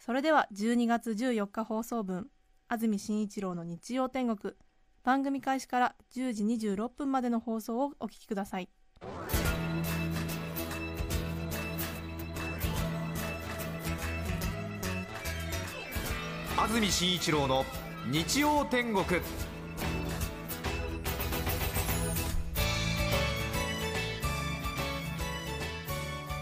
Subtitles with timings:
[0.00, 2.28] それでは12月14日放送分
[2.68, 4.54] 安住紳一郎の日曜天国。
[5.04, 8.70] 番組開始から10時26分までの放送をお聞きください。
[16.56, 17.66] 安住紳一郎の
[18.10, 19.04] 日曜天国。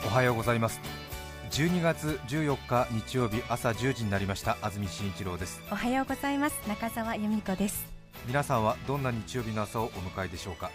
[0.07, 1.08] おはようございます。
[1.51, 4.59] 12月14日日曜日朝10時になりました。
[4.61, 5.61] 安住紳一郎です。
[5.73, 6.61] おはようございます。
[6.69, 7.87] 中澤由美子です。
[8.27, 10.71] 皆さんはどんな日曜日の朝をお迎えでしょうか？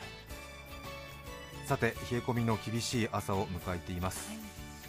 [1.68, 4.32] さて冷え込みの厳しい朝を迎えています、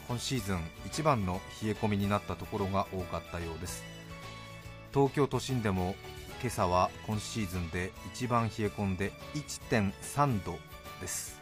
[0.09, 3.85] 今シーズン一番の冷え込みになったところが多かったようです。
[4.93, 5.95] 東京都心でも
[6.41, 10.59] 今朝は今シーズンで一番冷え込んで1.3度
[11.01, 11.41] です。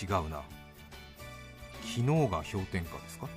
[0.00, 0.42] 違うな
[1.82, 3.28] 昨日が氷点下ですか？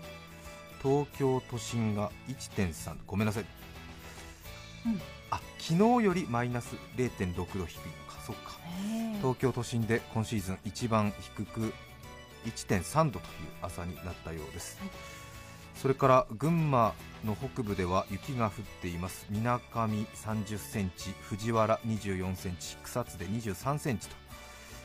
[0.81, 2.95] 東京都心が1.3度。
[3.07, 3.45] ごめんなさい、
[4.85, 5.01] うん。
[5.31, 7.65] あ昨日よりマイナス0.6度低いの
[8.07, 8.21] か。
[8.25, 8.51] そっか。
[9.17, 11.73] 東京都心で今シーズン一番低く
[12.45, 13.23] 1.3度という
[13.61, 14.89] 朝になったようです、はい。
[15.75, 16.93] それから群馬
[17.25, 18.51] の北部では雪が降っ
[18.81, 19.25] ています。
[19.29, 24.15] みなかみ30センチ藤原24センチ草津で23センチと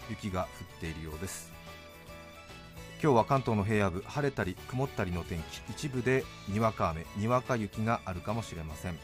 [0.09, 1.50] 雪が降っているようです
[3.03, 5.71] 今日は関東の平野部晴れたり曇ったりの天気。
[5.71, 8.99] 一部でにわか雨にわか雪があるかもしれません。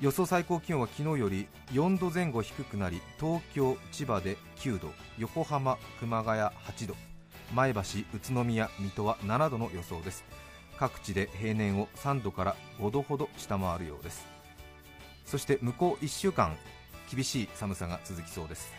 [0.00, 6.96] 予想最高気温は昨日より4度前後低くなり東京、千葉で9度横浜、熊谷8度
[7.54, 7.84] 前橋、宇
[8.34, 10.24] 都宮、水戸は7度の予想です。
[10.76, 14.26] 各地で平年を3度から5度ほど下回るようです。
[15.24, 16.56] そして向こう1週間
[17.08, 18.72] 厳しい寒さが続きそうです。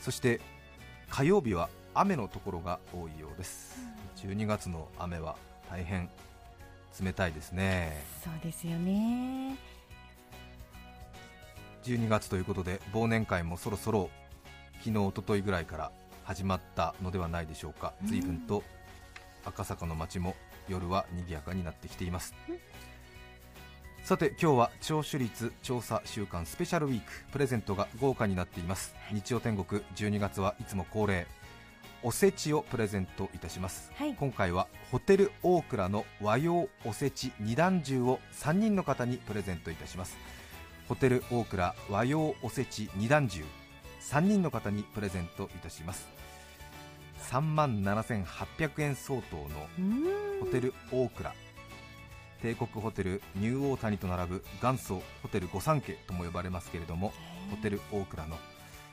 [0.00, 0.40] そして
[1.08, 3.78] 火曜日は雨のところが多いようです。
[4.16, 5.36] 12月の雨は
[5.70, 6.10] 大変
[7.02, 8.04] 冷たいですね。
[8.22, 9.56] そうですよね。
[11.84, 14.10] 12月ということで忘年会もそろそろ
[14.80, 15.92] 昨日、一昨日ぐらいから
[16.24, 18.08] 始まったのではないでしょうか、うん。
[18.08, 18.62] 随分と
[19.44, 20.34] 赤坂の街も
[20.68, 22.34] 夜は賑やかになってきています、
[24.06, 28.94] さて今日は聴取率調査週間スペシャルウィークプレゼントが豪華になっています。
[29.10, 31.26] 日曜天国12月はいつも恒例
[32.04, 33.90] おせちをプレゼントいたします。
[33.96, 34.14] はい。
[34.14, 40.16] 今回はホテルオークラの和洋おせち二段重を3人の方にプレゼントいたします。
[40.86, 43.42] ホテルオークラ和洋おせち二段重
[44.02, 46.06] 3人の方にプレゼントいたします。
[47.22, 49.44] 3万7800円相当の
[50.38, 51.34] ホテルオークラ
[52.46, 57.12] 帝国ホテルニューオータニと並ぶ元祖ホテル御三家とも呼ばれますけれども
[57.50, 58.36] ホテルオークラの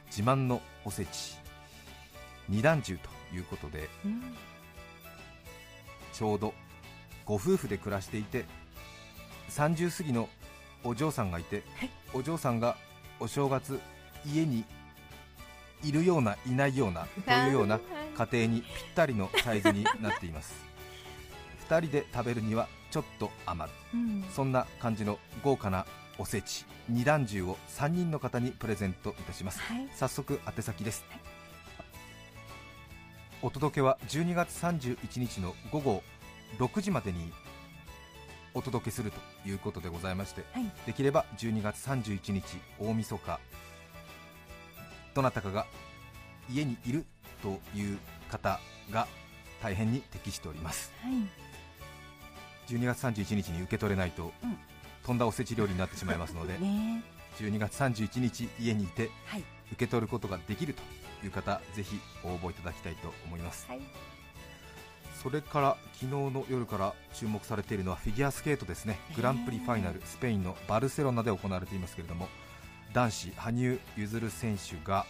[0.08, 1.38] 自慢のおせち
[2.50, 4.24] 二段重ということでうん。
[6.14, 6.56] ちょうど
[7.26, 8.46] ご夫婦で暮らしていて
[9.52, 10.30] 30過ぎの
[10.84, 11.90] お嬢さんがいて、はい。
[12.16, 12.76] お嬢さんが
[13.20, 13.80] お正月
[14.26, 14.66] 家に
[15.84, 17.80] いるようないないようなというような
[18.18, 20.56] 家庭にぴったりのサイズになっています。
[21.70, 23.78] 2人で食べるにはちょっと余る。
[23.96, 24.24] うん。
[24.30, 25.88] そんな感じの豪華な
[26.20, 26.64] おせち。
[26.88, 29.60] 二段重を3人の方にプレゼントいたします。
[29.62, 29.90] はい。
[29.96, 31.04] 早速宛先です、
[33.42, 36.04] お届けは12月31日の午後
[36.60, 37.34] 6時までに
[38.54, 40.72] お届けするということでございまして、はい。
[40.86, 42.44] できれば12月31日
[42.80, 43.40] 大晦日
[45.16, 45.66] どなたかが
[46.48, 47.06] 家にいる
[47.42, 47.98] という
[48.30, 48.60] 方
[48.92, 49.08] が
[49.64, 50.94] 大変に適しております。
[51.02, 51.43] はい
[52.68, 54.58] 12月31日に受け取れないと、うん。
[55.06, 57.04] とんだおせち料理になってしまいますのでね
[57.38, 59.44] 12月31日家にいてはい。
[59.74, 60.82] 受け取ることができると
[61.26, 63.66] いう方ぜひ応募いただきたいと思います。
[63.68, 63.82] はい。
[65.22, 69.00] それから昨日の夜から注目されているのはフィギュアスケートですね。
[69.16, 72.28] グランプリファイナルスペインのバルセロナで行われていますけれども
[72.94, 75.06] 男子羽生結弦選手が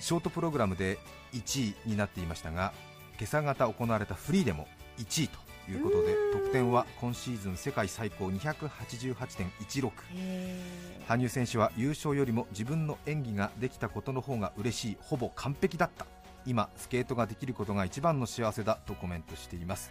[0.00, 0.98] ショートプログラムで
[1.32, 2.72] 1位になっていましたが
[3.18, 4.66] 今朝方行われたフリーでも
[4.98, 5.38] 1位と
[5.68, 10.60] いうことで得点は今シーズン世界最高288.16へ
[11.06, 14.96] 羽生選手は優勝よりも自分の演技ができたことの方が嬉しい。
[15.00, 16.06] ほぼ完璧だった。
[16.46, 19.90] 今スケートができることが一番の幸せだとコメントしています。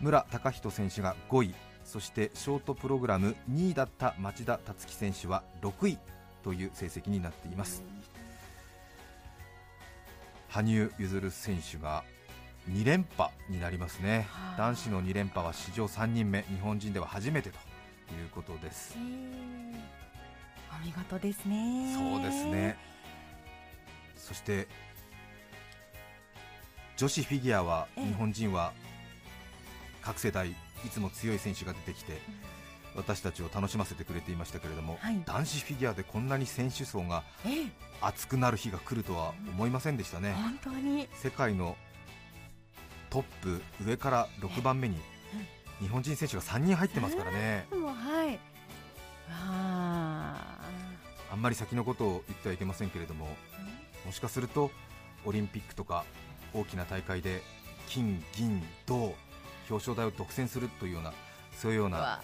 [0.00, 1.54] 村隆人選手が5位。
[1.84, 5.98] そしてショートプログラム2位だった町田達樹選手は6位
[6.42, 7.84] という成績になっています。
[10.48, 12.02] 羽生結弦選手が
[12.68, 14.26] 2連覇になりますね。
[14.30, 14.58] はあ。
[14.58, 16.42] 男子の2連覇は史上3人目。
[16.42, 17.56] 日本人では初めてと
[18.14, 18.96] いうことです。
[18.96, 21.94] お見事ですね。
[21.96, 22.76] そうですね。
[24.16, 24.66] そして
[26.96, 28.06] 女子フィギュアはええ。
[28.06, 28.72] 日本人は
[30.02, 30.54] 各世代い
[30.90, 32.20] つも強い選手が出てきて
[32.96, 35.22] 私たちを楽しませてくれていましたけれども、はい。
[35.24, 37.66] 男子フィギュアでこんなに選手層がええ。
[38.00, 40.32] 熱くなる日が来るとは思いませんでしたね。
[40.32, 41.08] 本当に。
[41.14, 41.76] 世界の
[43.10, 44.96] トップ上から6番目に
[45.80, 47.66] 日本人選手が3人入ってますからね。
[47.70, 47.76] は
[48.24, 48.28] い。
[48.28, 48.36] わ
[49.30, 50.58] あ
[51.30, 53.26] あんまり先のことを言ってはいけませんけれども
[54.04, 54.70] もしかすると
[55.24, 56.04] オリンピックとか
[56.54, 57.42] 大きな大会で
[57.88, 59.14] 金、銀、銅
[59.68, 61.12] 表彰台を独占するというような
[61.52, 62.20] そういうような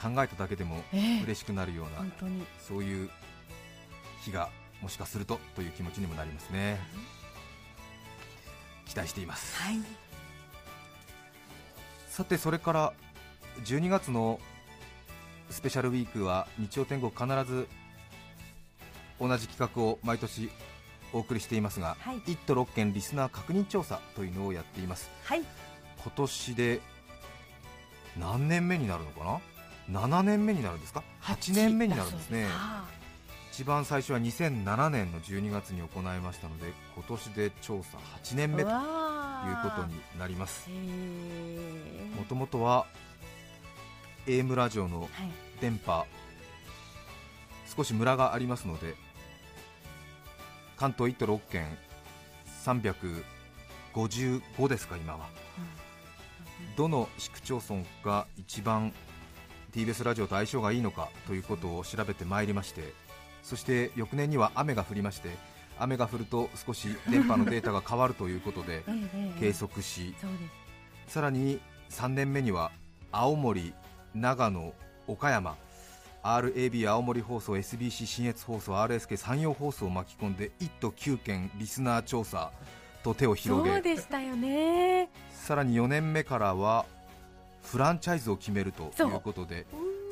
[0.00, 1.22] 考えただけでもええ。
[1.24, 2.06] 嬉しくなるような
[2.60, 3.10] そういう
[4.20, 4.50] 日が
[4.80, 6.78] もしかするとという気持ちにもなりますね
[8.88, 9.56] 期待しています。
[9.62, 9.80] はい。
[12.08, 12.92] さてそれから
[13.64, 14.40] 12月の
[15.50, 17.68] スペシャルウィークは日曜天国必ず
[19.20, 20.50] 同じ企画を毎年
[21.12, 22.16] お送りしていますがはい。
[22.18, 25.10] 1都6県リスナー確認調査というのをやっています。
[25.24, 25.40] はい。
[25.40, 26.80] 今年で
[28.18, 29.40] 何年目になるのか
[29.90, 32.46] な？7年目になるんですか？8年目になるんですね。
[32.50, 32.84] あ
[33.58, 38.76] 一番最初は2007年の12月に行いましたので今年で調査8年目という
[39.64, 40.70] ことになります。
[40.70, 40.76] も
[42.28, 42.86] ともとは
[44.26, 45.08] AM ラジオのはい。
[45.60, 46.06] 電波
[47.76, 48.94] 少しムラがありますので
[50.76, 51.66] 関東1都6県
[52.64, 55.26] 355ですか今は。
[56.76, 58.92] どの市区町村が一番
[59.72, 62.94] TBS ラジオと相性がいいのかということを調べてまいりまして
[63.42, 65.30] そして翌年には雨が降りまして
[65.78, 68.82] 雨が降ると少し電波のデータが変わるということで
[69.38, 70.14] 計測し
[71.06, 72.72] さらに3年目には
[73.10, 73.72] 青森、
[74.14, 74.74] 長野、
[75.06, 75.56] 岡山
[76.22, 82.50] RAB 青森放送 SBC 信越放送 RSK 山陽放送を巻き込んで1都9県リスナー調査
[83.02, 85.08] と手を広そうげでしたよね。
[85.32, 86.84] さらに4年目からは
[87.62, 89.66] フランチャイズを決めるということで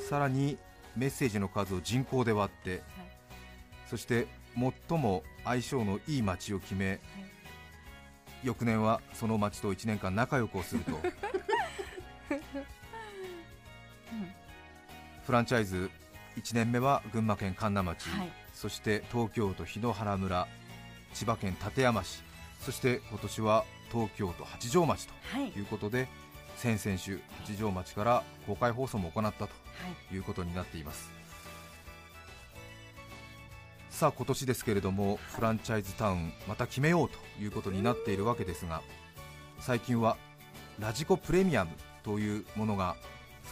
[0.08, 0.56] さらに
[0.96, 2.82] メッセージの数を人口で割って、
[3.88, 4.26] そして
[4.88, 6.98] 最も相性のいい街を決め、
[8.42, 10.92] 翌年はその街と1年間仲良くをすると。
[15.24, 15.90] フランチャイズ
[16.36, 18.30] 1年目は群馬県神流町、はい。
[18.54, 20.46] そして東京都檜原村。
[21.14, 22.22] 千葉県館山市。
[22.60, 26.08] そして今年は東京都八丈町とはいうことで
[26.56, 29.50] 先々週八丈町から公開放送も行ったとは
[30.10, 30.14] い。
[30.14, 31.10] いうことになっています
[33.96, 38.82] さあ今年ですけれどもフランチャイズタウンまた決めようということになっているわけですが
[39.58, 40.18] 最近は
[40.78, 41.70] ラジコプレミアム
[42.02, 42.94] というものが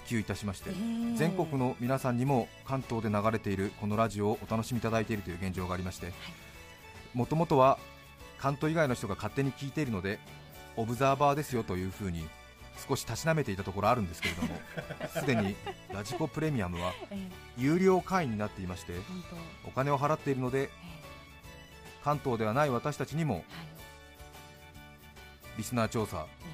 [0.07, 0.73] 普及いたしましてえ
[1.15, 6.13] え全国の皆さんにも関東で流れているこのラジオをお楽しみいただいているという現状がありまして
[7.15, 7.79] もともとは
[8.37, 10.19] 関東以外の人が勝手に聞いているので
[10.77, 12.23] オブザーバーですよというふうに
[12.89, 14.49] 少したしなめていたところあるんですけれども
[15.19, 15.57] すでに
[15.93, 17.31] ラジコプレミアムはええ。
[17.57, 18.93] 有料会員になっていまして
[19.65, 20.69] お金を払っているのでえ
[22.05, 23.45] 関東ではない私たちにも
[25.57, 26.45] リスナー調査え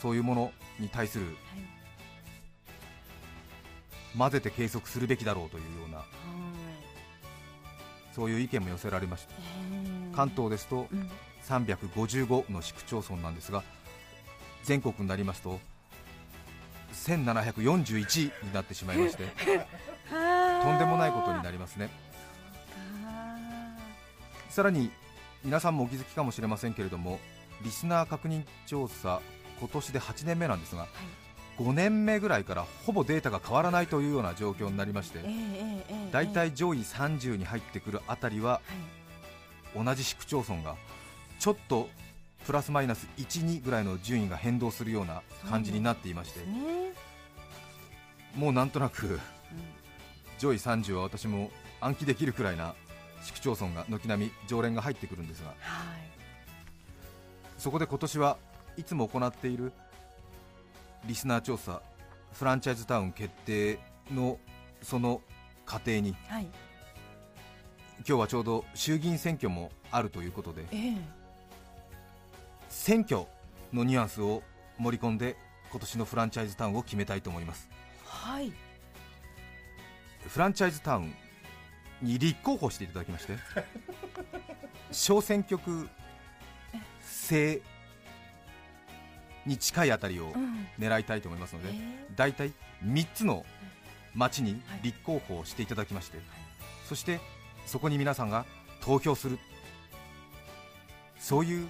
[0.00, 1.36] そういうものに対する
[4.16, 6.06] 混ぜて計測するべきだろうというようなはい。
[8.14, 9.34] そういう意見も寄せられました。
[9.34, 9.36] え
[10.12, 10.14] え。
[10.14, 11.10] 関東ですとうん。
[11.44, 13.62] 355の市区町村なんですが
[14.64, 15.58] 全国になりますと
[16.92, 19.24] 1741になってしまいまして
[20.10, 21.88] とんでもないことになりますね。
[24.50, 24.90] さらに
[25.44, 27.20] 皆さんもお気づきかもしれませんけれども
[27.62, 29.22] リスナー確認調査
[29.60, 30.88] 今年で8年目なんですが
[31.58, 38.54] 5年目ぐらいからほぼデータが変わらないというような状況になりましてええええええだいたい上位30に入ってくるあたりは
[39.74, 39.84] はい。
[39.84, 40.74] 同じ市区町村が
[41.38, 41.88] ちょっと
[42.46, 46.92] プラスマイナス1、2ぐらいの順位が変動するような感じになっていましてね。
[48.34, 49.20] もうなんとなくうん
[50.38, 52.74] 上位30は私も暗記できるくらいな
[53.22, 55.56] 市区町村が軒並み常連が入ってくるんですがはい。
[57.58, 58.38] そこで今年は
[58.76, 59.72] いつも行っている
[61.04, 61.82] リスナー調査
[62.32, 63.78] フランチャイズタウン決定
[64.10, 64.38] の
[64.80, 65.20] その
[65.66, 66.46] 過程にはい。
[68.08, 71.19] 今日はちょうど衆議院選挙もあるということでええ
[72.70, 73.26] 選挙
[73.72, 74.42] のニュアンスを
[74.78, 75.36] 盛り込んで
[75.70, 77.68] 今年のフランチャイズタウンを決めたいと思います。
[78.06, 78.52] はい。
[80.26, 81.14] フランチャイズタウン
[82.00, 83.36] に立候補していただきまして
[84.90, 85.88] 小選挙区
[87.00, 87.60] 制
[89.46, 90.66] に近いあたりをうん。
[90.78, 92.52] 狙いたいと思いますので、え大体
[92.84, 93.44] 3つの
[94.14, 96.18] 町に立候補していただきまして、
[96.88, 97.20] そして
[97.66, 98.46] そこに皆さんが
[98.80, 99.38] 投票する。
[101.18, 101.68] そういう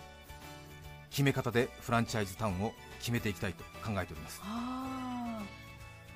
[1.11, 4.40] 決め方でフランチャイズタウンを決めていきたいと考えております。
[4.45, 5.43] あ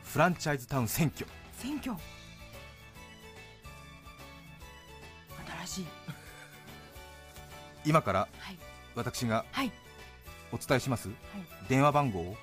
[0.04, 1.26] フランチャイズタウン選挙。
[1.26, 1.92] ー選挙。
[5.66, 5.86] 新しい。
[7.84, 8.58] 今からはい。
[8.94, 9.72] 私がはい。
[10.52, 11.18] お伝えしますはい。
[11.68, 12.34] 電話番号をはい。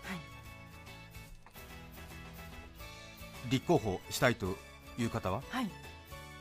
[3.49, 4.57] 立候補したいと
[4.97, 5.71] いう方ははい。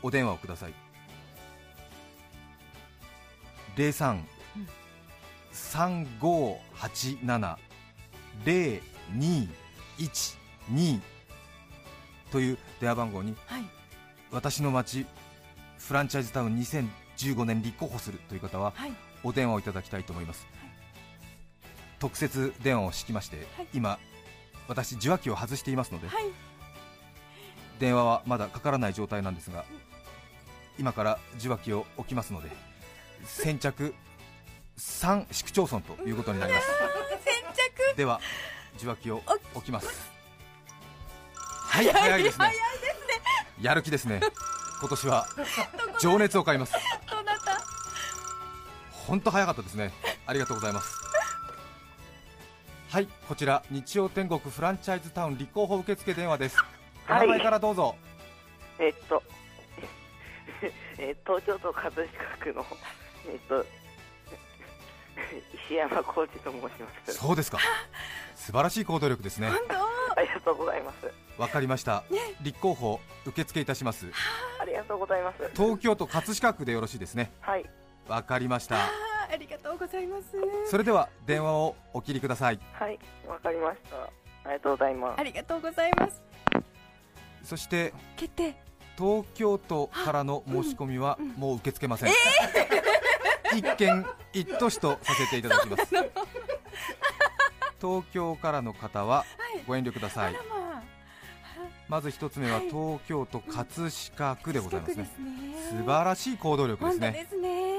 [0.03, 0.73] お電話をください。
[3.77, 4.40] 03うん
[5.53, 7.57] 3587
[8.45, 10.99] 0212
[12.31, 13.63] という電話番号にはい。
[14.31, 15.05] 私の町
[15.77, 18.93] フランチャイズタウン2015年立候補するという方ははい。
[19.23, 20.47] お電話をいただきたいと思います、
[21.99, 23.67] 特設電話を敷きまして、はい。
[23.73, 23.99] 今
[24.67, 26.23] 私受話器を外していますので、はい。
[27.79, 29.65] 電話はまだかからない状態なんですが
[30.77, 32.49] 今から受話器を置きますので
[33.25, 33.95] 先着
[34.77, 36.67] 3市区町村ということになります。
[37.23, 37.43] 先
[37.93, 37.97] 着。
[37.97, 38.19] では
[38.77, 39.21] 受話器を
[39.53, 40.09] 置きます。
[41.67, 42.53] はい早いですね。
[43.61, 44.21] やる気ですね。
[44.79, 45.25] 今年は
[45.99, 46.73] 情熱を買います。
[47.09, 47.61] どなた？
[49.05, 49.91] 本当早かったですね。
[50.25, 50.95] ありがとうございます。
[52.89, 56.57] はいこちら日曜天国フランチャイズタウン立候補受付電話です。
[57.07, 57.27] おはい。
[57.27, 57.95] 名前からどうぞ、
[58.79, 59.23] えっと、
[60.99, 62.65] え東京都葛飾区の、
[63.29, 63.65] えっと、
[65.67, 67.13] 石山浩二と申します。
[67.13, 67.59] そうですか。
[68.35, 69.47] 素晴らしい行動力ですね。
[69.47, 71.11] ありがとうございます。
[71.37, 72.03] わかりました、
[72.41, 74.07] 立候補受付いたします。
[74.59, 75.49] ありがとうございます。
[75.55, 77.31] 東京都葛飾区でよろしいですね。
[77.39, 77.65] はい、
[78.07, 78.77] わかりました。
[78.77, 80.25] ありがとうございます。
[80.69, 82.59] それでは電話をお切りください。
[82.73, 83.95] はい、わかりました。
[84.03, 84.09] あ
[84.47, 85.19] りがとうございます。
[85.19, 85.23] あ。
[85.23, 86.21] りがとうございます。
[87.43, 88.55] そして決定。
[88.97, 92.11] 東京都からの申し込みはもう受け付けません、
[93.55, 95.83] 一件一都市とさせていただきます。
[97.81, 99.25] 東京からの方は
[99.67, 100.35] ご遠慮ください。
[100.35, 100.83] あら
[101.87, 102.69] まず一つ目ははい。
[102.69, 104.95] 東京都葛飾区でございますね。
[104.95, 107.07] 近くですね素晴らしい行動力ですね。
[107.07, 107.71] 本当ですね。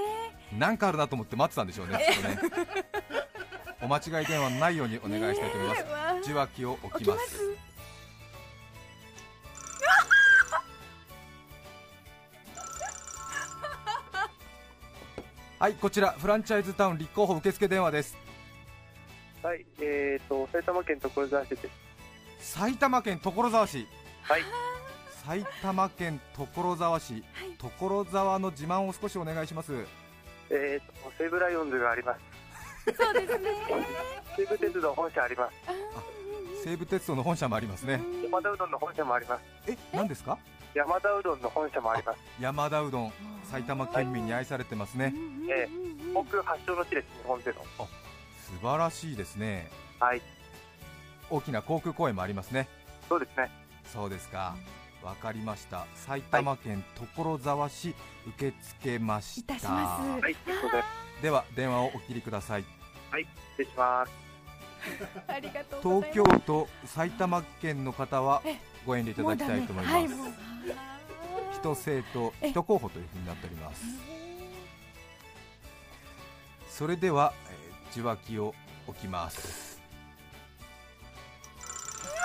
[0.59, 2.09] なんかあるなと思って待ってたんでしょうねね。
[3.81, 5.85] お間違い電話のないようにお願いしたいと思います。
[6.25, 7.52] 受話器を置きます
[15.63, 18.19] はいこちらフランチャイズタウン立候補受付電話です。
[19.45, 21.69] はい、えーと、埼玉県所沢市です。
[22.41, 23.87] 埼玉県所沢市。
[24.23, 24.43] はい、
[25.25, 27.13] 埼玉県所沢市。
[27.13, 27.23] はい。
[27.79, 29.73] 所沢の自慢を少しお願いします。
[30.51, 32.21] えーと、西武ライオンズがあります。
[32.97, 33.51] そうですね。
[34.37, 35.53] 西武鉄道本社あります。
[35.69, 35.73] あ
[36.65, 38.01] 西武鉄道の本社もありますね。
[38.25, 39.43] 山田うどんの本社もあります。
[39.71, 40.39] え何ですか？
[40.75, 42.19] 山田うどんの本社もあります。
[42.41, 43.13] 山田うどん
[43.45, 45.13] 埼玉県民に愛されてますね
[45.51, 45.69] え
[46.15, 47.57] 僕発祥の地です、日本での。
[47.77, 47.87] 素
[48.63, 50.23] 晴らしいですねはい、
[51.31, 52.69] 大きな航空公園もありますね
[53.09, 53.51] そうですね。
[53.85, 54.57] そうですか
[55.03, 57.95] わかりました埼玉県所沢市
[58.27, 60.23] 受け付けましたいたします
[60.67, 60.85] は。
[61.21, 62.65] では電話をお切りください
[63.13, 63.27] 失
[63.59, 64.32] 礼します。
[65.83, 70.29] 東京都埼玉県の方はえご遠慮いただきたいと思います、はいもう。
[71.61, 73.85] 一政党え一候補というふうになっております。
[76.69, 77.63] それでは、えー
[77.93, 78.55] 受話器を
[78.87, 79.79] 置きます。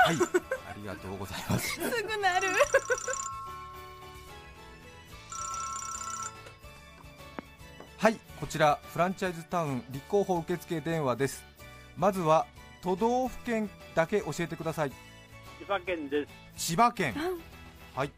[0.05, 1.73] はいありがとうございます。
[1.73, 2.47] すぐなる。
[7.97, 11.43] はいこちらフランチャイズタウン立候補受付電話です
[11.97, 12.45] まずは
[12.81, 14.91] 都道府県だけ教えてください。
[15.59, 16.25] 千葉県で
[16.55, 16.67] す。
[16.69, 17.15] 千葉県。
[17.95, 18.11] はい。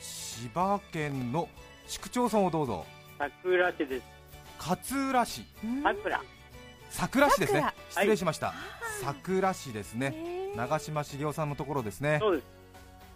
[0.00, 1.48] 千葉県の
[1.88, 2.86] 市区町村をどうぞ。
[3.18, 4.02] 桜市です。
[4.58, 5.44] 勝浦市。
[5.82, 6.22] 桜。
[6.90, 7.60] 桜市ですね。
[7.60, 7.74] 桜。
[7.90, 8.54] 失礼しました、
[9.02, 10.10] 桜市ですね。
[10.10, 12.18] ね長嶋茂雄さんのところですね。
[12.20, 12.46] そうです。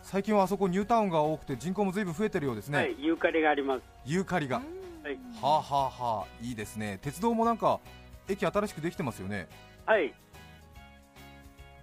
[0.02, 3.82] 最近はあそこニュータウンが多くて人口も随分増えてるようですね、はい、ユーカリがあります。
[4.04, 4.62] ユーカリが、は
[5.10, 5.14] い。
[5.40, 6.98] はあはあはあいいですね。
[7.00, 7.80] 鉄道もなんか
[8.28, 9.48] 駅新しくできてますよね。
[9.86, 10.14] はい。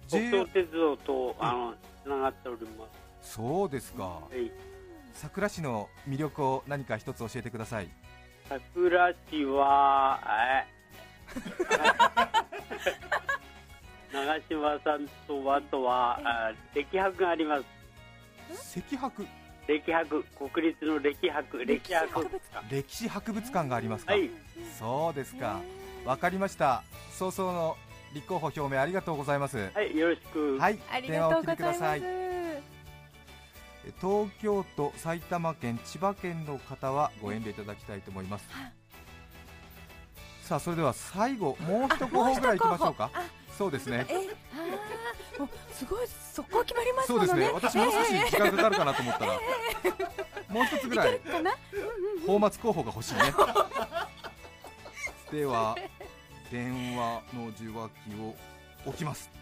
[0.08, 2.86] 北東鉄道と、あの、つながっておりま
[3.20, 4.20] そうですか。
[4.30, 4.36] す。
[4.36, 4.50] はい。
[5.14, 7.88] 桜市の魅力を何か一つ教えてください。
[8.48, 10.20] 桜市は、
[10.66, 10.66] え？
[14.12, 17.62] 長嶋さんとあとはあ歴博がありま
[18.50, 18.78] す。
[18.78, 19.26] 石博
[19.66, 20.24] 歴博。
[20.50, 21.64] 国立の歴博。
[21.64, 22.74] 歴博博物館。
[22.74, 24.30] 歴史博物館がありますか、はい。
[24.78, 25.60] そうですか
[26.04, 26.82] わかりました。
[27.12, 27.76] 早々の
[28.12, 29.70] 立候補表明ありがとうございます。
[29.74, 30.58] はいよろしく。
[30.58, 31.54] はい電話を切がとうございます。
[31.54, 32.02] りください。
[34.00, 38.48] 東京都埼玉県千葉県の方はご遠慮いただきたいと思います。
[40.42, 43.10] さあそれでは最後もう一候補ぐらいいきましょうか。
[43.56, 44.06] そうですね。
[44.08, 47.50] えあーもうすごい速攻決まりますそうですね。
[47.52, 49.32] 私もう少し時間かかるかなと思ったら。
[50.48, 51.20] もう一つぐらい。
[52.26, 53.20] 泡沫候補が欲しいね
[55.32, 55.74] では
[56.50, 58.34] 電話の受話器を
[58.84, 59.30] 置きます。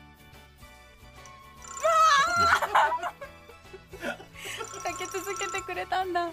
[4.85, 6.31] かけ続けてくれたんだ。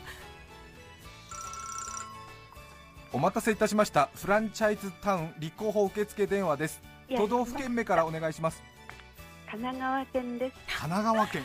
[3.11, 4.09] お待たせいたしました。
[4.13, 6.83] フランチャイズタウン立候補受付電話です。
[7.09, 8.61] 都道府県名からお願いします。
[9.49, 10.55] 神奈川県です。
[10.67, 11.43] 神奈川県。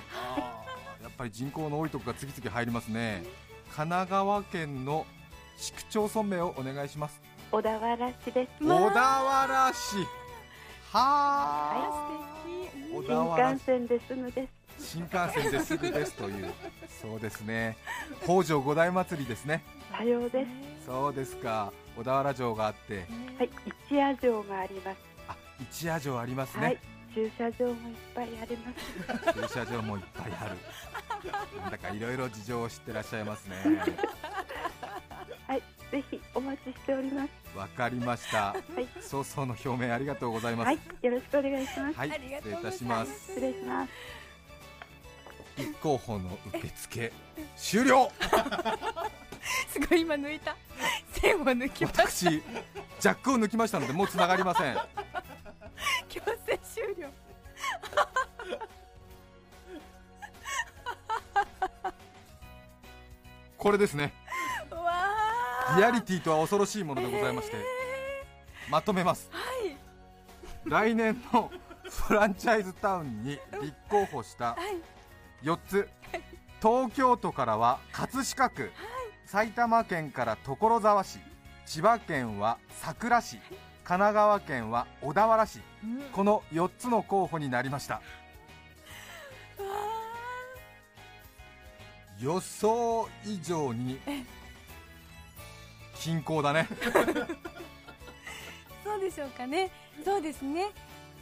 [1.02, 3.25] やっぱり人口の多いところが次々入りますね。
[3.75, 5.07] 神奈川県の
[5.57, 7.21] 市区町村名をお願いします
[7.52, 8.64] 小田原市です。
[8.64, 9.97] 小田原市。
[10.90, 12.44] はあ、
[12.90, 13.61] 小田原市。
[13.61, 14.94] 新幹線ですぐです。
[14.94, 15.76] 新幹線です。
[15.76, 16.50] ぐですという
[16.88, 17.76] そうですね。
[18.23, 19.62] 北条五代祭りですね。
[19.94, 20.47] さようで
[20.80, 20.87] す。
[20.87, 21.75] そうですか。
[21.94, 23.04] 小田原城があって。
[23.37, 23.50] はい、
[23.90, 24.97] 一夜城があります。
[25.28, 26.78] あ一夜城ありますね、はい、
[27.14, 29.40] 駐車場もいっぱいあります。
[29.47, 31.61] 駐車場もいっぱいある。
[31.61, 33.56] なんだかいろいろ事情を知ってらっしゃいますね。
[35.47, 37.58] はい、ぜひお待ちしております。
[37.58, 38.56] わかりました。
[38.80, 38.88] い。
[39.02, 40.66] 早々の表明ありがとうございます。
[40.68, 41.99] はい、よろしくお願いします。
[41.99, 42.11] はい。
[42.12, 42.72] ありがと失礼いうございます。
[42.72, 43.26] たします。
[43.28, 43.92] 失礼します。
[45.58, 47.12] 立候補の受付
[47.58, 48.11] 終了。
[49.68, 50.56] すごい今抜いた。
[51.12, 52.02] 線を抜きました。
[52.08, 54.75] 私ジャックを抜きましたのでもうつながりません。
[56.08, 57.11] 強制終了。
[63.59, 64.21] これですね
[65.76, 67.56] リアリティとは恐ろしいものでございまして、
[68.70, 69.30] まとめます、
[70.64, 71.50] 来年の
[71.88, 74.56] フランチャイズタウンに立候補した
[75.42, 75.88] 4つ、
[76.61, 78.70] 東京都からは葛飾区、
[79.26, 81.18] 埼玉県から所沢市
[81.66, 83.38] 千葉県は佐倉市
[83.85, 85.61] 神奈川県は小田原市、
[86.12, 88.00] この4つの候補になりました。
[92.20, 93.98] 予想以上に
[96.03, 96.69] 均衡だね。
[98.83, 99.71] そうでしょうかね。
[100.05, 100.73] そうですね。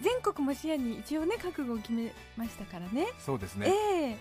[0.01, 3.09] 全国も視野に一応ね覚悟を決めましたからね。
[3.19, 3.73] そうですね、え
[4.13, 4.17] え。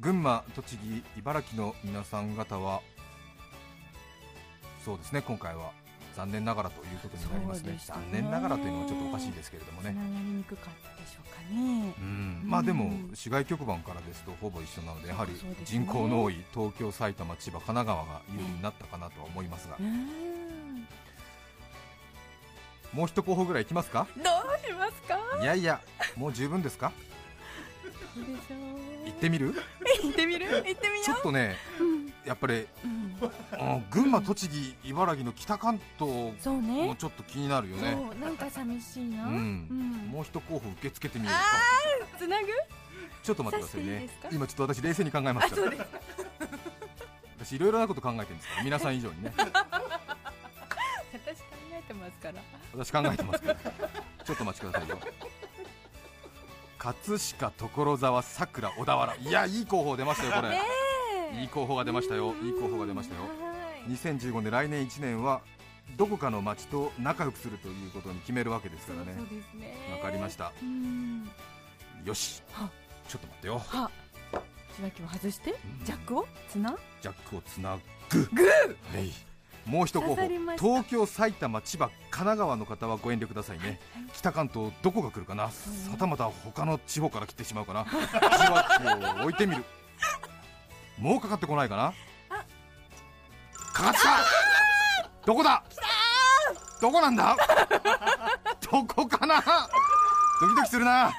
[0.00, 2.80] 群馬、栃木、茨城の皆さん方は
[4.84, 5.70] そうですね今回は
[6.14, 7.72] 残念ながらということになりますね。
[7.72, 7.78] ね。
[7.86, 9.90] 残念ながらというのはちょっとおかしいですけれどもね。
[9.92, 11.94] つながりにくかったでしょうかね。
[11.98, 12.42] うん。
[12.44, 15.32] まあでもうん市外局番からですとほぼ一緒なのでやはり
[15.64, 19.76] 人口の多い東京、埼玉、千葉、神奈川が有利になったかなとは思いますが。
[22.92, 24.06] もう一候補ぐらいいきますか？
[24.16, 24.24] どう
[24.66, 25.18] しますか？
[25.42, 25.80] いやいや
[26.14, 26.92] もう十分ですか？
[29.06, 29.54] 行ってみる？
[30.02, 30.46] 行ってみる？
[30.46, 31.91] 行ってみちよょっとねう、うん
[32.24, 36.10] やっぱりうん、うん群馬、栃木、茨城の北関東
[36.60, 37.92] もちょっと気になるよね。
[37.92, 39.32] そうなんか寂しいな、うん。
[39.32, 40.10] うん。
[40.10, 42.18] もう一候補受け付けてみようか。
[42.18, 42.46] つなぐ？
[43.22, 44.02] ちょっと待ってくださいね。
[44.30, 45.56] いい今ちょっと私冷静に考えました
[47.38, 49.32] 私いろいろなこと考えてるんですから皆さん以上にね。
[49.36, 49.54] 私考
[51.72, 52.42] えてますから。
[52.72, 53.56] 私考えてますから。
[54.24, 54.98] ちょっとお待ちくださいよ。
[56.78, 59.16] 葛飾所沢さくら小田原。
[59.16, 60.60] いやいい候補出ましたよこれ、
[61.40, 62.34] いい候補が出ましたよ。
[62.42, 63.22] いい候補が出ましたよ。
[63.22, 63.28] は
[63.88, 63.90] い。
[63.92, 65.40] 2015年来年1年は
[65.96, 69.18] どこかの町と仲良くするということに決めるわけですからね。
[69.92, 70.52] わかりました。
[70.62, 71.28] うん。
[72.04, 72.42] よし。
[72.52, 72.68] は。
[73.08, 73.58] ちょっと待ってよ。
[73.58, 73.90] は。
[74.74, 75.84] 受話器を外してうん。
[75.84, 78.18] ジャックをつなジャックをつなぐ。
[78.32, 78.96] グー！
[78.96, 79.12] はい。
[79.66, 80.16] もう一候補
[80.58, 83.78] 東京、埼玉、千葉、神奈川の方はご遠慮くださいね、
[84.12, 85.50] 北関東、どこが来るかな、は
[85.98, 89.64] たまた他の地方から来てしまうかな、受話器を置いてみる、
[91.02, 91.92] もうかかってこないかな、
[93.72, 94.00] かかった、
[95.26, 95.64] どこだ、
[96.80, 97.36] どこなんだ、
[98.70, 99.42] どこかな、
[100.40, 101.12] ドキドキするな。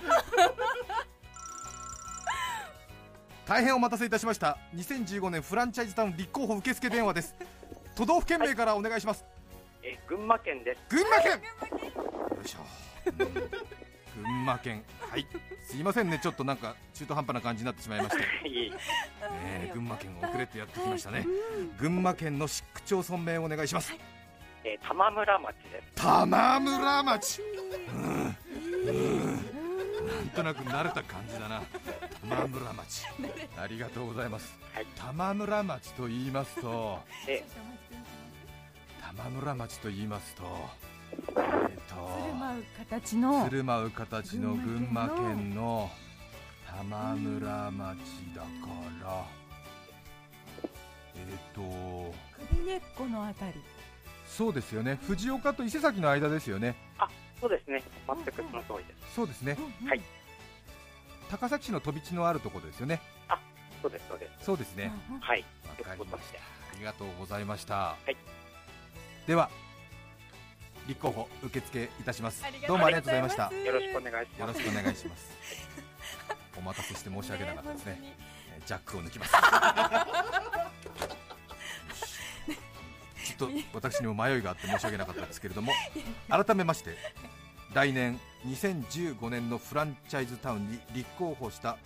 [3.46, 4.58] 大変お待たせいたしました。
[4.74, 7.36] 2015年フランチャイズタウン立候補受付電話です。
[7.94, 9.26] 都道府県名からお願いします。
[9.84, 10.82] え群馬県です。
[10.96, 11.32] 群馬県！
[11.32, 11.38] よ
[12.42, 12.60] いしょ、
[13.20, 13.83] うん
[14.16, 15.26] 群馬県はい。
[15.64, 16.20] すいませんね。
[16.22, 18.72] ちょっとなんか中途半端な感じになってしまいまして、 いい。
[18.72, 18.78] ね
[19.22, 21.26] え群馬県遅れてやってきましたね。
[21.80, 23.94] 群馬県の市区町村名をお願いします。
[24.64, 26.02] えー玉村町です。
[26.02, 27.42] 玉村町。
[27.94, 28.36] うん。
[30.36, 31.62] となく慣れた感じだな。
[32.22, 33.06] 玉村町。
[33.58, 34.86] ありがとうございます、はい。
[34.96, 37.00] 玉村町と言いますと。
[37.28, 37.44] え
[39.02, 40.44] 玉村町と言いますと
[41.14, 41.94] えっ、つ
[42.28, 45.90] るまとう形のつるまう形の群群馬馬県県の
[46.66, 47.98] 玉村町
[48.36, 48.48] だか
[49.04, 49.26] ら。
[51.16, 52.14] えっ、と
[52.50, 53.54] 首根っこのあたり。
[54.28, 55.00] そうですよね。
[55.04, 56.76] 藤岡と伊勢崎の間ですよね。
[57.40, 57.84] そうですね。
[58.08, 59.16] 全くその通りです。
[59.16, 59.58] そうですね。
[59.86, 60.02] はい。
[61.30, 63.02] 高崎市の飛び地のあるところですよね。
[63.84, 64.46] そうです、そうです。
[64.46, 64.94] そうですね。
[65.20, 65.44] はい。
[65.68, 66.38] わかりました。
[66.38, 68.16] よありがとうございました、い。
[69.28, 69.50] では
[70.88, 72.44] 立候補受付いたします。
[72.68, 73.50] どうもありがとうございました。
[73.50, 74.40] すろしくお願いします。
[74.40, 75.32] よろしくお願いします。
[76.58, 77.92] お待たせして申し訳なかったですね。
[77.94, 78.18] ね
[78.58, 79.34] えージャックを抜きます。
[83.26, 85.74] ちょっと私にも迷いがあって申し訳なかったですけれども
[86.30, 86.98] 改めまして
[87.74, 91.78] 来年2015年のフランチャイズタウンに立候補した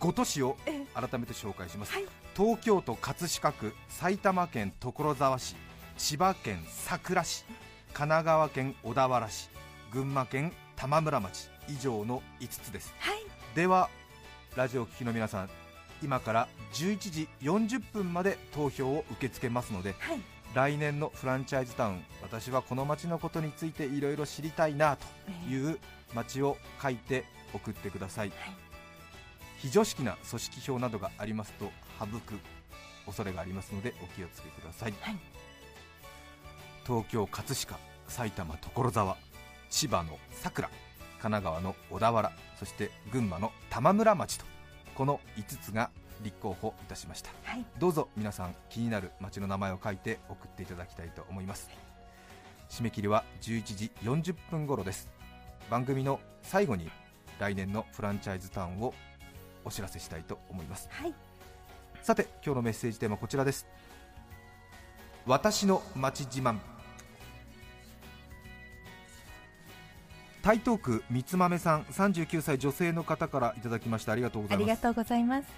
[0.00, 0.84] 5都市をえ。
[0.94, 2.06] 改めて紹介します、はい。
[2.36, 5.56] 東京都葛飾区埼玉県所沢市
[5.96, 7.44] 千葉県佐倉市
[7.94, 9.50] 神奈川県小田原市
[9.92, 12.94] 群馬県玉村町以上の5つです。
[12.98, 13.18] はい。
[13.54, 13.90] では
[14.56, 15.50] ラジオを聴きの皆さん
[16.02, 20.20] 今から11時40分まで投票を受け付けますのではい。
[20.54, 25.06] 来年のフランチャイズタウン私はこの街のことについていろいろ知りたいなと
[25.50, 25.78] いう
[26.14, 27.24] 街を書いて
[27.54, 28.32] 送ってください、
[29.56, 32.34] 非常識な組織票などがありますと省く
[33.06, 35.16] 恐れがありますのでお気をつけください、はい
[36.86, 39.16] 東京葛飾埼玉所沢
[39.70, 44.44] 千葉の佐倉神奈川の小田原そして群馬の玉村町と
[44.94, 45.90] この5つが
[46.22, 47.30] 立候補いたしました。
[47.44, 47.64] はい。
[47.78, 51.70] どうぞ皆さん気になる町の名前を書いて送っていただきたいと思います。
[52.68, 55.08] 締め切りは11時40分頃です。
[55.70, 56.90] 番組の最後に
[57.38, 58.94] 来年のフランチャイズタウンを
[59.64, 60.88] お知らせしたいと思います。
[60.90, 61.14] はい。
[62.02, 63.66] さて今日のメッセージテーマはこちらです。
[65.26, 66.58] 私の町自慢
[70.42, 74.12] 台東区三つ豆さん39歳女性の方からいただきました。
[74.12, 74.64] ありがとうございます。
[74.64, 75.48] ありがとうございます。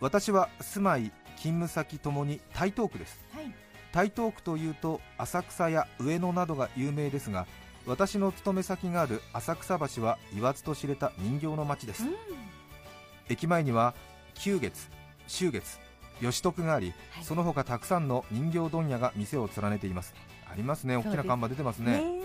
[0.00, 3.24] 私は住まい勤務先ともに台東区です。
[3.34, 3.52] はい。
[3.92, 7.46] 台東区というと浅草や上野などが有名ですが
[7.86, 12.04] 私の勤め先がある浅草橋は言わずと知れた人形の街です、
[13.28, 13.94] 駅前には
[14.34, 14.88] 旧月
[15.26, 15.78] 秋月
[16.20, 17.24] 吉徳があり、はい。
[17.24, 20.14] その他たくさんの人形問屋が店を連ねています。
[20.50, 20.96] ありますね。
[20.96, 22.00] 大きな看板出てますね。
[22.00, 22.22] ね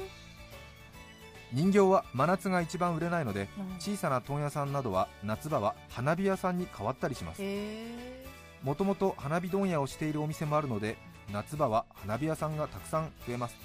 [1.53, 3.79] 人形は真夏が一番売れないのでうん。
[3.79, 7.41] 小さな問屋さんなどは夏場は花火屋さんに変わったりします。
[7.41, 8.25] へ
[8.63, 10.97] もともと花火問屋をしているお店もあるので
[11.31, 13.55] 夏場は花火屋さんがたくさん増えます。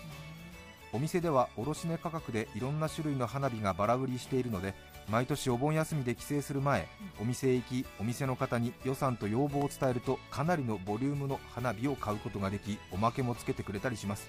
[0.94, 4.74] お店では卸値価格でいろんな種類の花火がバラ売りしているので
[5.08, 6.86] 毎年お盆休みで帰省する前
[7.18, 14.28] お店へ行きお店の方に予算と要望を伝えるとかなりのボリュームの花火を買うことができおまけもつけてくれたりします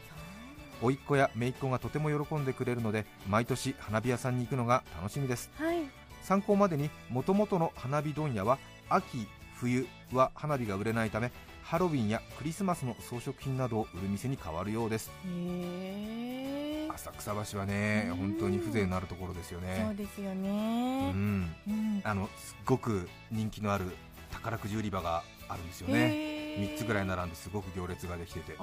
[0.84, 5.50] 甥っ子や姪っ子がとても喜んでくれるので毎年花火屋さんに行くのが楽しみです。
[5.58, 5.78] はい。
[6.22, 8.58] 参考までにもともとの花火問屋は
[8.90, 9.28] 秋
[9.60, 11.32] 冬は花火が売れないため
[11.64, 15.10] ハロウィンやクリスマスの装飾品などを売る店に変わるようです。
[16.96, 18.18] 浅草橋はねうん。
[18.18, 21.14] 本当に風情のあるところですよそねうですようねん。
[21.68, 22.02] うん。
[22.04, 23.86] あのすっごく人気のある
[24.32, 28.56] 宝くじ売り場があるんですよね3つぐらい並んですごく行列ができてて。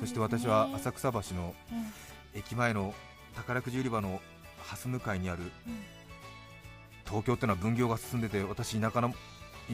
[0.00, 1.92] そして私は浅草橋のうん。
[2.34, 2.94] 駅前の
[3.34, 4.20] 宝くじ売り場の
[4.62, 5.82] 蓮向かいにあるうん。
[7.06, 9.14] 東京ってのは分業が進んでて私田舎の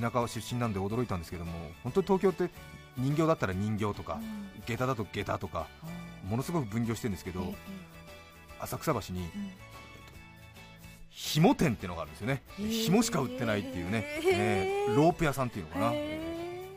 [0.01, 2.51] 田舎出身なんで驚いたんですけども本当に東京って
[2.97, 4.63] 人形だったら人形とかうん。
[4.67, 5.67] 下駄だと下駄とか
[6.29, 7.55] ものすごく分業してるんですけどえ
[8.61, 9.29] 浅草橋に
[11.11, 12.43] 紐店っていうのがあるんですよね。
[12.59, 15.91] 紐しか売ってないっていうね、えーロープ屋さんっていうのかな。
[15.93, 16.21] へ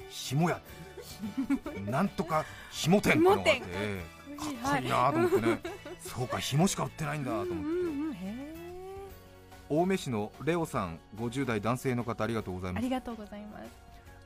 [0.10, 0.62] 紐屋
[1.90, 3.68] なんとか紐店ってのがあってかっ
[4.72, 5.60] こいいなと思ってね。
[6.00, 7.88] そうか紐しか売ってないんだと思って。
[9.70, 12.84] 青梅市のレオさん50代男性の方ありがとうございます。
[12.84, 13.64] ーありがとうございます。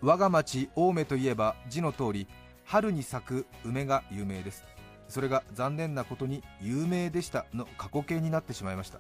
[0.02, 2.28] 我が町青梅といえば字の通り
[2.66, 4.64] 春に咲く梅が有名です。
[5.08, 9.00] それが残念なことに有名でしたの過去形になってしまいました。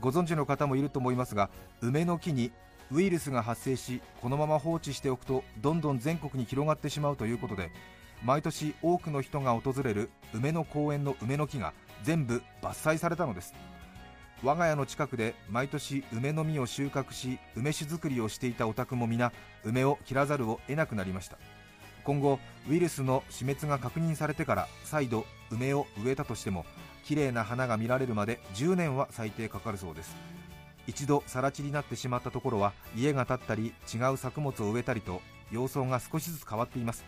[0.00, 1.48] ご存知の方もいると思いますが
[1.80, 2.52] 梅の木に
[2.92, 7.70] ウイルスが発生しこのまま放置しておくとどんどん全国に広がってしまうということで
[8.22, 11.72] 毎年多くの人が訪れる梅の公園の梅の木が
[12.02, 13.54] 全部伐採されたのです。
[14.42, 19.32] 我が家の近くで毎年梅の実を収穫し梅酒作りをしていたお宅も皆
[19.64, 21.38] 梅を切らざるを得なくなりました。
[22.04, 26.64] 今後ウイルスの死滅が確認されてから再度梅を植えたとしても
[27.04, 30.14] 綺麗な花が見られるまで10年は最低かかるそうです。
[30.86, 35.20] 一度更地になってしまったところは家が建ったり違う作物を植えたりと
[35.50, 37.04] 様相が少しずつ変わっています。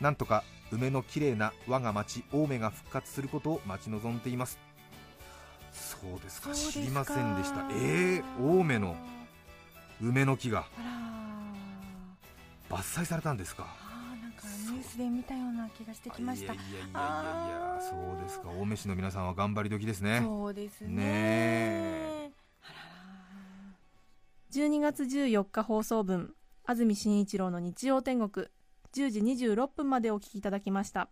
[0.00, 4.58] なんとか梅の綺麗な我が町青梅が復活することを待ち望んでいます。
[5.72, 7.66] そうですか知りませんでした。
[7.70, 8.96] えー、青梅の
[10.00, 10.66] 梅の木が。
[12.70, 13.66] 伐採されたんですか。
[13.66, 16.52] あーなんかニュースで見たような気がしてきました。
[16.52, 18.50] いやいやいやいやそうですか。
[18.50, 20.20] 青梅市の皆さんは頑張り時ですね。
[20.22, 20.88] そうですね。
[20.88, 22.07] ね
[24.50, 26.32] 12月14日放送分
[26.64, 28.46] 安住紳一郎の日曜天国
[28.94, 31.10] 10時26分までお聞きいただきました。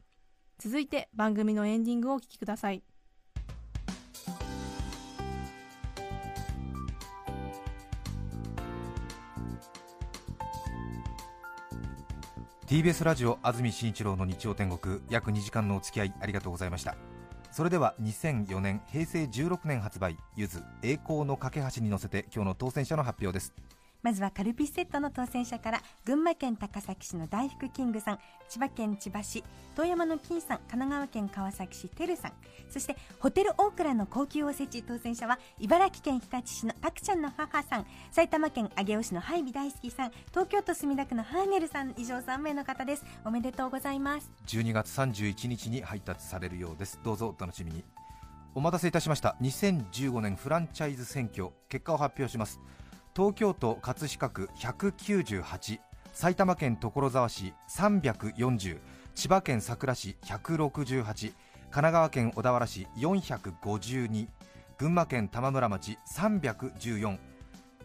[0.58, 2.82] 続いて番組のエンディングをお聞きください。
[12.66, 16.96] TBS ラジオ安住紳一郎の日曜天国約2時間のお付き合いありがとうございました。
[17.56, 23.54] それでは2004年平成16年発売ゆず栄光の架け橋に乗せて今日の当選者の発表です。
[24.06, 29.42] まずはカルピスセットの当選者から群馬県高崎市の大福キングさん千葉県千葉市
[29.74, 32.32] 遠山の金さん神奈川県川崎市てるさん
[32.70, 43.04] そしてホテルオークラの高級おせち当選者は茨城県日立市のたくちゃんの母さん埼玉県上尾市のハイビ大好きさん東京都墨田区のハーネルさん以上3名の方です。
[43.24, 44.30] おめでとうございます。
[44.46, 47.00] 12月31日に配達されるようです。
[47.02, 47.82] どうぞお楽しみに。
[48.54, 49.36] お待たせいたしました。
[49.42, 52.60] 2015年フランチャイズ選挙結果を発表します。
[53.16, 55.80] 東京都葛飾区198
[56.12, 58.78] 埼玉県所沢市340
[59.14, 61.32] 千葉県佐倉市168神
[61.70, 64.28] 奈川県小田原市452
[64.76, 67.18] 群馬県玉村町314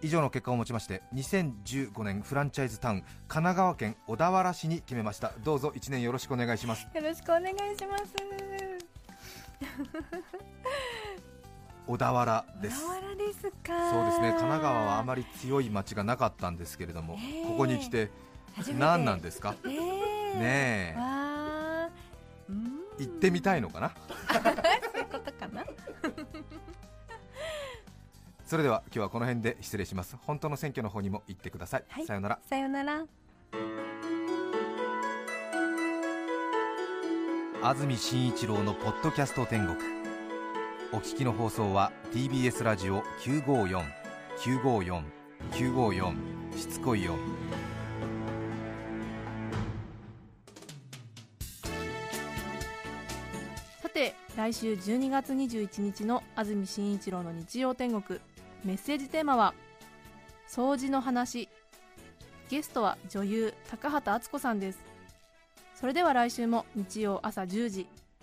[0.02, 5.32] 以上の結果をもちまして2015年フランチャイズタウン神奈川県小田原市に決めました。
[5.46, 6.86] どうぞ1年よろしくお願いします。
[6.94, 8.04] よろしくお願いします。
[11.88, 12.86] 小田原です。
[12.86, 13.91] 小田原ですか。
[13.91, 14.30] そうですね。
[14.30, 18.10] 神奈川はあまり強い町がなかったんですけれども、へーここに来て
[18.78, 19.56] 何なんですか？
[19.65, 19.72] えー、
[20.39, 21.02] ねえ。
[23.00, 23.91] 行ってみたいのかな？
[24.32, 24.44] そう
[25.02, 25.65] いうことかな？
[28.46, 30.17] それでは今日はこの辺で失礼します。
[30.22, 32.06] 本当の選挙の方にも行ってください、はい。
[32.06, 32.39] さようなら。
[32.50, 33.06] さよなら。
[37.63, 40.01] 安住紳一郎のポッドキャスト天国
[40.93, 43.01] お聞きの放送は TBS ラジオ
[45.54, 46.13] 954954-954
[46.58, 47.15] しつこいよ。
[53.82, 58.19] さて来週12月21日の安住紳一郎の日曜天国。
[58.65, 59.54] メッセージテーマは
[60.45, 61.47] 「掃除の話」
[62.49, 64.80] ゲストは女優高畑敦子さんです。
[65.73, 67.88] それでは来週も日曜朝10時。